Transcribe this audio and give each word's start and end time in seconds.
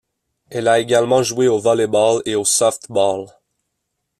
Elle 0.49 0.67
a 0.67 0.79
également 0.79 1.21
joué 1.21 1.47
au 1.47 1.59
volley-ball 1.59 2.23
et 2.25 2.33
au 2.33 2.43
softball. 2.43 3.27